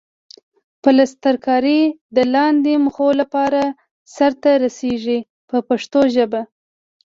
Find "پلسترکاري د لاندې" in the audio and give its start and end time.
0.83-2.73